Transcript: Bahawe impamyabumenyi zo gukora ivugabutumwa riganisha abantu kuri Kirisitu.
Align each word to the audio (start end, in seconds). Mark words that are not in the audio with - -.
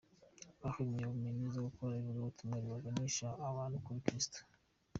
Bahawe 0.61 0.79
impamyabumenyi 0.83 1.43
zo 1.55 1.61
gukora 1.67 1.93
ivugabutumwa 1.99 2.55
riganisha 2.71 3.27
abantu 3.49 3.77
kuri 3.83 4.03
Kirisitu. 4.05 4.41